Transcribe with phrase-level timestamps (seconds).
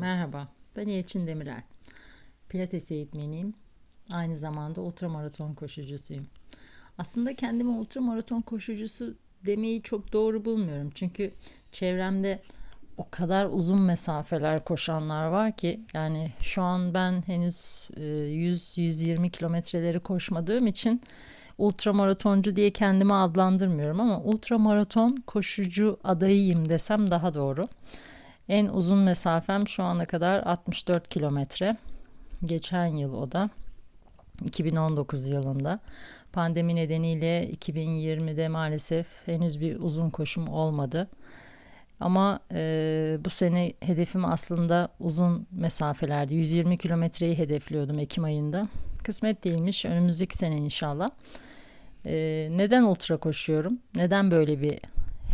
[0.00, 1.62] Merhaba, ben Elçin Demirel.
[2.48, 3.54] Pilates eğitmeniyim.
[4.12, 6.26] Aynı zamanda ultramaraton koşucusuyum.
[6.98, 9.14] Aslında kendime ultramaraton koşucusu
[9.46, 10.90] demeyi çok doğru bulmuyorum.
[10.94, 11.32] Çünkü
[11.72, 12.42] çevremde
[12.96, 20.00] o kadar uzun mesafeler koşanlar var ki yani şu an ben henüz 100-120 e, kilometreleri
[20.00, 21.00] koşmadığım için
[21.58, 27.68] ultramaratoncu diye kendimi adlandırmıyorum ama ultramaraton koşucu adayıyım desem daha doğru.
[28.50, 31.76] En uzun mesafem şu ana kadar 64 kilometre.
[32.42, 33.50] Geçen yıl o da.
[34.44, 35.80] 2019 yılında.
[36.32, 41.08] Pandemi nedeniyle 2020'de maalesef henüz bir uzun koşum olmadı.
[42.00, 46.34] Ama e, bu sene hedefim aslında uzun mesafelerdi.
[46.34, 48.68] 120 kilometreyi hedefliyordum Ekim ayında.
[49.04, 49.84] Kısmet değilmiş.
[49.84, 51.10] Önümüzdeki sene inşallah.
[52.06, 53.78] E, neden ultra koşuyorum?
[53.96, 54.80] Neden böyle bir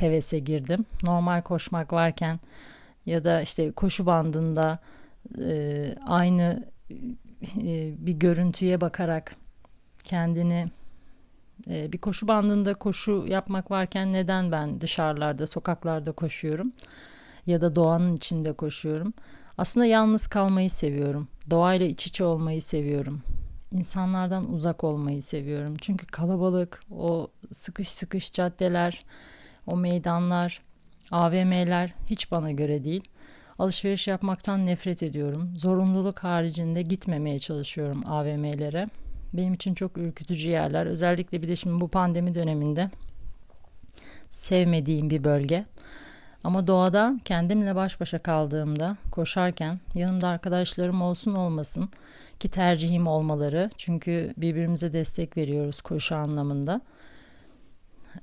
[0.01, 0.85] hevese girdim?
[1.07, 2.41] Normal koşmak varken
[3.07, 4.79] ya da işte koşu bandında
[5.41, 6.65] e, aynı
[7.63, 9.37] e, bir görüntüye bakarak
[10.05, 10.67] kendini
[11.71, 16.73] e, bir koşu bandında koşu yapmak varken neden ben dışarılarda sokaklarda koşuyorum
[17.47, 19.15] ya da doğanın içinde koşuyorum?
[19.59, 23.23] Aslında yalnız kalmayı seviyorum doğayla iç içe olmayı seviyorum
[23.71, 25.75] insanlardan uzak olmayı seviyorum.
[25.81, 29.05] Çünkü kalabalık o sıkış sıkış caddeler
[29.67, 30.63] o meydanlar
[31.11, 33.03] AVM'ler hiç bana göre değil.
[33.59, 35.53] Alışveriş yapmaktan nefret ediyorum.
[35.57, 38.89] Zorunluluk haricinde gitmemeye çalışıyorum AVM'lere.
[39.33, 40.87] Benim için çok ürkütücü yerler.
[40.87, 42.91] Özellikle bir de şimdi bu pandemi döneminde
[44.31, 45.65] sevmediğim bir bölge.
[46.45, 51.89] Ama doğada kendimle baş başa kaldığımda, koşarken yanımda arkadaşlarım olsun olmasın
[52.41, 53.71] ki tercihim olmaları.
[53.77, 56.81] Çünkü birbirimize destek veriyoruz koşu anlamında.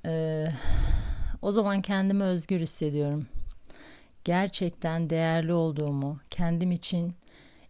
[0.06, 0.47] Ee,
[1.44, 3.27] o zaman kendimi özgür hissediyorum.
[4.23, 7.13] Gerçekten değerli olduğumu, kendim için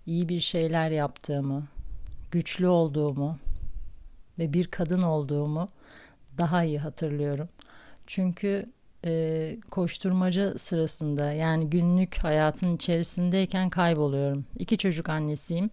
[0.05, 1.67] iyi bir şeyler yaptığımı,
[2.31, 3.37] güçlü olduğumu
[4.39, 5.67] ve bir kadın olduğumu
[6.37, 7.49] daha iyi hatırlıyorum.
[8.07, 8.65] Çünkü
[9.05, 14.45] e, koşturmaca sırasında yani günlük hayatın içerisindeyken kayboluyorum.
[14.59, 15.69] İki çocuk annesiyim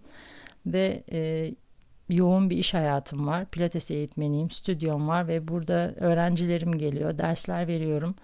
[0.66, 1.50] ve e,
[2.10, 3.47] yoğun bir iş hayatım var.
[3.47, 8.15] Pilates eğitmeniyim, stüdyom var ve burada öğrencilerim geliyor, dersler veriyorum.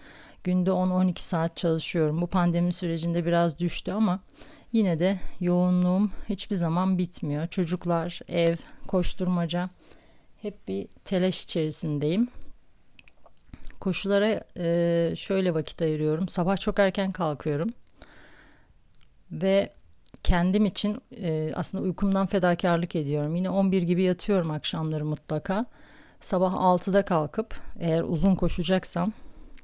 [0.45, 2.23] Günde 10-12 saat çalışıyorum.
[2.23, 4.21] Bu pandemi sürecinde biraz düştü ama
[4.73, 7.47] yine de yoğunluğum hiçbir zaman bitmiyor.
[7.47, 9.71] Çocuklar, ev, koşturmaca
[10.43, 12.29] hep bir telaş içerisindeyim.
[13.81, 14.45] Koşulara
[15.17, 16.29] şöyle vakit ayırıyorum.
[16.29, 17.69] Sabah çok erken kalkıyorum.
[19.33, 19.73] Ve
[20.27, 23.37] kendim için e, aslında uykumdan fedakarlık ediyorum.
[23.37, 25.67] Yine 11 gibi yatıyorum akşamları mutlaka.
[26.21, 29.13] Sabah 6'da kalkıp eğer uzun koşacaksam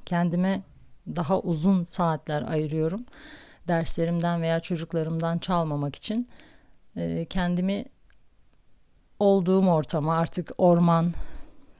[0.06, 0.62] kendime
[1.06, 3.05] daha uzun saatler ayırıyorum.
[3.69, 6.28] Derslerimden veya çocuklarımdan çalmamak için
[6.97, 7.84] e, kendimi
[9.19, 11.12] olduğum ortama artık orman,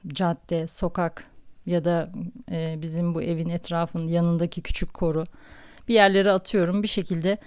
[0.07, 1.25] cadde, sokak
[1.65, 2.09] ya da
[2.51, 5.23] e, bizim bu evin etrafının yanındaki küçük koru
[5.87, 6.83] bir yerlere atıyorum.
[6.83, 7.37] Bir şekilde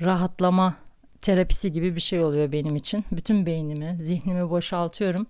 [0.00, 0.81] rahatlama
[1.22, 3.04] terapisi gibi bir şey oluyor benim için.
[3.12, 5.26] Bütün beynimi, zihnimi boşaltıyorum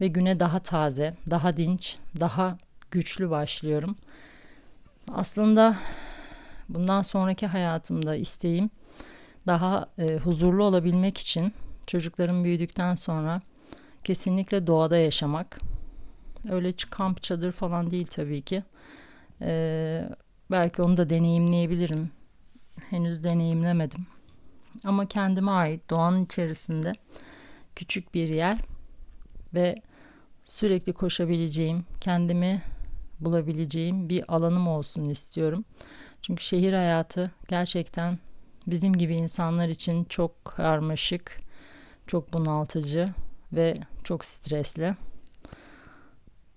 [0.00, 2.58] ve güne daha taze, daha dinç, daha
[2.90, 3.96] güçlü başlıyorum.
[5.08, 5.76] Aslında
[6.68, 8.70] bundan sonraki hayatımda isteğim
[9.46, 11.54] daha e, huzurlu olabilmek için
[11.86, 13.40] çocuklarım büyüdükten sonra
[14.04, 15.60] kesinlikle doğada yaşamak.
[16.50, 18.62] Öyle kamp çadır falan değil tabii ki.
[19.42, 20.08] Ee,
[20.50, 22.10] belki onu da deneyimleyebilirim.
[22.90, 24.06] Henüz deneyimlemedim.
[24.84, 26.92] Ama kendime ait doğanın içerisinde
[27.76, 28.58] küçük bir yer
[29.54, 29.82] ve
[30.42, 32.62] sürekli koşabileceğim, kendimi
[33.20, 35.64] bulabileceğim bir alanım olsun istiyorum.
[36.22, 38.18] Çünkü şehir hayatı gerçekten
[38.66, 41.40] bizim gibi insanlar için çok karmaşık,
[42.06, 43.08] çok bunaltıcı
[43.52, 44.96] ve çok stresli.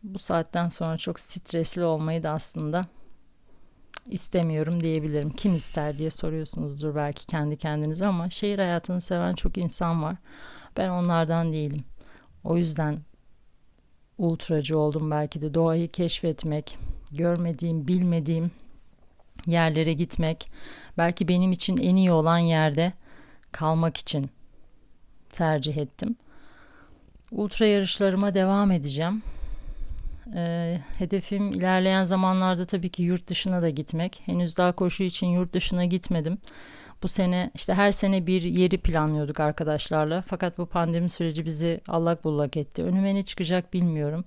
[0.04, 2.86] Bu saatten sonra çok stresli olmayı da aslında
[4.06, 5.30] istemiyorum diyebilirim.
[5.30, 10.16] Kim ister diye soruyorsunuzdur belki kendi kendinize ama şehir hayatını seven çok insan var.
[10.78, 11.84] Ben onlardan değilim.
[12.44, 12.98] O yüzden
[14.18, 16.78] ultracı oldum belki de doğayı keşfetmek,
[17.12, 18.52] görmediğim, bilmediğim
[19.48, 20.52] yerlere gitmek,
[20.98, 22.94] belki benim için en iyi olan yerde
[23.52, 24.30] kalmak için
[25.30, 26.16] tercih ettim.
[27.32, 29.24] Ultra yarışlarıma devam edeceğim.
[30.36, 34.22] E, hedefim ilerleyen zamanlarda tabii ki yurt dışına da gitmek.
[34.26, 36.38] Henüz daha koşu için yurt dışına gitmedim.
[37.04, 40.24] Bu sene işte her sene bir yeri planlıyorduk arkadaşlarla.
[40.28, 42.84] Fakat bu pandemi süreci bizi allak bullak etti.
[42.84, 44.24] Önüme ne çıkacak bilmiyorum.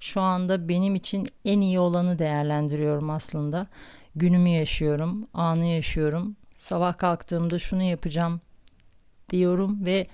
[0.00, 3.66] Şu anda benim için en iyi olanı değerlendiriyorum aslında.
[4.16, 6.36] Günümü yaşıyorum, anı yaşıyorum.
[6.54, 8.40] Sabah kalktığımda şunu yapacağım
[9.30, 10.06] diyorum ve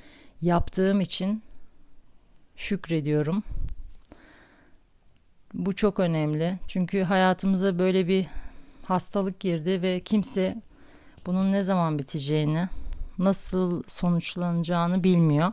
[0.42, 1.42] yaptığım için
[2.56, 3.42] şükrediyorum.
[5.54, 6.58] Bu çok önemli.
[6.68, 8.26] Çünkü hayatımıza böyle bir
[8.84, 10.62] hastalık girdi ve kimse
[11.26, 12.68] bunun ne zaman biteceğini,
[13.18, 15.52] nasıl sonuçlanacağını bilmiyor.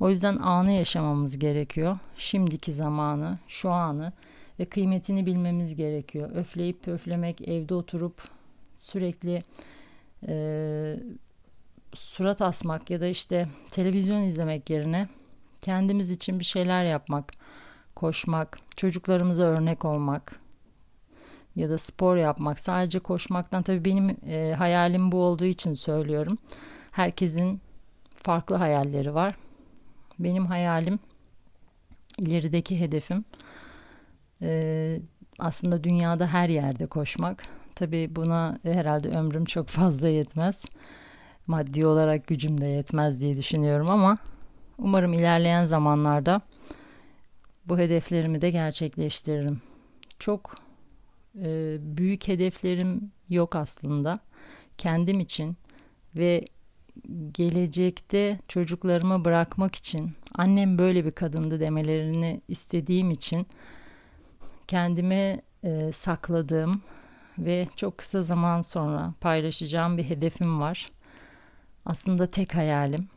[0.00, 1.98] O yüzden anı yaşamamız gerekiyor.
[2.16, 4.12] Şimdiki zamanı, şu anı
[4.60, 6.30] ve kıymetini bilmemiz gerekiyor.
[6.34, 8.28] Öfleyip pöflemek, evde oturup
[8.76, 9.42] sürekli
[10.28, 10.96] e,
[11.94, 15.08] surat asmak ya da işte televizyon izlemek yerine
[15.60, 17.32] kendimiz için bir şeyler yapmak,
[17.94, 20.40] koşmak, çocuklarımıza örnek olmak
[21.56, 22.60] ya da spor yapmak.
[22.60, 26.38] Sadece koşmaktan tabii benim e, hayalim bu olduğu için söylüyorum.
[26.90, 27.60] Herkesin
[28.14, 29.34] farklı hayalleri var.
[30.18, 30.98] Benim hayalim,
[32.18, 33.24] ilerideki hedefim
[34.42, 34.98] e,
[35.38, 37.42] aslında dünyada her yerde koşmak.
[37.74, 40.64] Tabii buna herhalde ömrüm çok fazla yetmez.
[41.46, 44.16] Maddi olarak gücüm de yetmez diye düşünüyorum ama
[44.78, 46.40] umarım ilerleyen zamanlarda
[47.66, 49.62] bu hedeflerimi de gerçekleştiririm.
[50.18, 50.54] Çok
[51.42, 54.20] e, büyük hedeflerim yok aslında.
[54.78, 55.56] Kendim için
[56.16, 56.44] ve
[57.32, 63.46] gelecekte çocuklarıma bırakmak için annem böyle bir kadındı demelerini istediğim için
[64.66, 66.82] kendime e, sakladığım
[67.38, 70.88] ve çok kısa zaman sonra paylaşacağım bir hedefim var.
[71.84, 73.08] Aslında tek hayalim,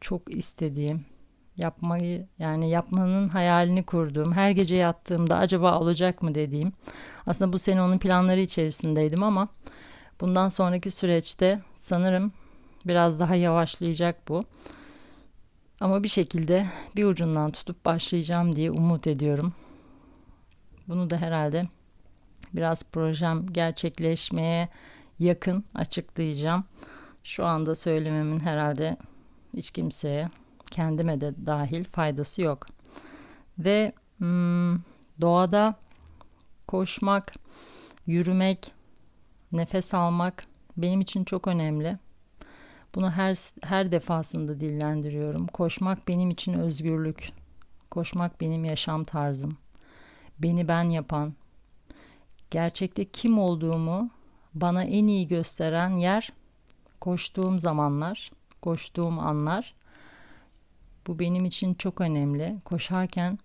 [0.00, 1.06] çok istediğim,
[1.56, 6.72] yapmayı yani yapmanın hayalini kurduğum, her gece yattığımda acaba olacak mı dediğim.
[7.26, 9.48] Aslında bu sene onun planları içerisindeydim ama
[10.20, 12.32] bundan sonraki süreçte sanırım
[12.86, 14.42] biraz daha yavaşlayacak bu.
[15.80, 16.66] Ama bir şekilde
[16.96, 19.52] bir ucundan tutup başlayacağım diye umut ediyorum.
[20.88, 21.64] Bunu da herhalde
[22.52, 24.68] biraz projem gerçekleşmeye
[25.18, 26.64] yakın açıklayacağım.
[27.24, 28.96] Şu anda söylememin herhalde
[29.56, 30.30] hiç kimseye,
[30.70, 32.66] kendime de dahil faydası yok.
[33.58, 34.74] Ve hmm,
[35.20, 35.74] doğada
[36.66, 37.32] koşmak,
[38.06, 38.72] yürümek,
[39.52, 40.44] nefes almak
[40.76, 41.98] benim için çok önemli.
[42.94, 45.46] Bunu her her defasında dillendiriyorum.
[45.46, 47.32] Koşmak benim için özgürlük.
[47.90, 49.56] Koşmak benim yaşam tarzım.
[50.38, 51.34] Beni ben yapan,
[52.50, 54.10] gerçekte kim olduğumu
[54.54, 56.32] bana en iyi gösteren yer
[57.00, 58.30] koştuğum zamanlar,
[58.62, 59.74] koştuğum anlar.
[61.06, 62.56] Bu benim için çok önemli.
[62.64, 63.38] Koşarken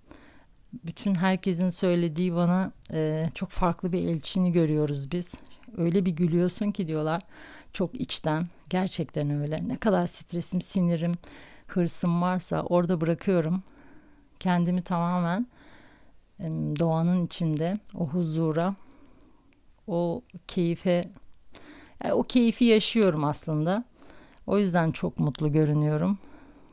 [0.86, 5.36] bütün herkesin söylediği bana e, çok farklı bir elçini görüyoruz biz.
[5.78, 7.22] Öyle bir gülüyorsun ki diyorlar
[7.74, 8.48] çok içten.
[8.70, 9.68] Gerçekten öyle.
[9.68, 11.14] Ne kadar stresim, sinirim,
[11.68, 13.64] hırsım varsa orada bırakıyorum.
[14.40, 15.48] Kendimi tamamen
[16.80, 18.76] doğanın içinde o huzura,
[19.88, 21.10] o keyfe,
[22.04, 23.84] yani o keyfi yaşıyorum aslında.
[24.48, 26.18] O yüzden çok mutlu görünüyorum.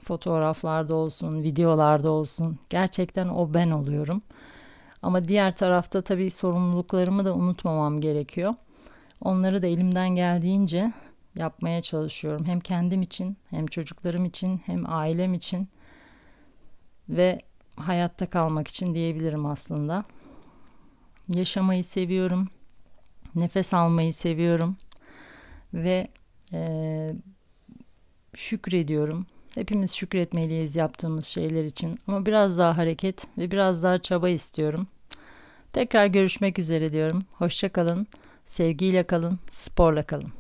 [0.07, 2.59] Fotoğraflarda olsun, videolarda olsun.
[2.71, 4.23] Gerçekten o ben oluyorum.
[5.03, 8.55] Ama diğer tarafta tabii sorumluluklarımı da unutmamam gerekiyor.
[9.21, 10.93] Onları da elimden geldiğince
[11.35, 12.47] yapmaya çalışıyorum.
[12.47, 15.69] Hem kendim için, hem çocuklarım için, hem ailem için
[17.09, 17.41] ve
[17.77, 20.05] hayatta kalmak için diyebilirim aslında.
[21.29, 22.49] Yaşamayı seviyorum.
[23.35, 24.77] Nefes almayı seviyorum.
[25.75, 26.09] Ve
[26.53, 27.13] e,
[28.35, 29.27] şükrediyorum.
[29.57, 31.99] Hepimiz şükretmeliyiz yaptığımız şeyler için.
[32.07, 34.87] Ama biraz daha hareket ve biraz daha çaba istiyorum.
[35.73, 37.23] Tekrar görüşmek üzere diyorum.
[37.33, 38.07] Hoşça kalın,
[38.45, 40.36] sevgiyle kalın, sporla kalın.